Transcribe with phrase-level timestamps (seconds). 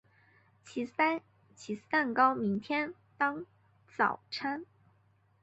[0.65, 1.21] 起司
[1.91, 3.45] 蛋糕明天当
[3.87, 4.65] 早餐